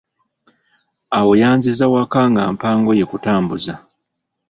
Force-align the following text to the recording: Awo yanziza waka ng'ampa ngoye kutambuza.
Awo 1.17 1.31
yanziza 1.41 1.85
waka 1.93 2.21
ng'ampa 2.31 2.67
ngoye 2.79 3.03
kutambuza. 3.11 3.73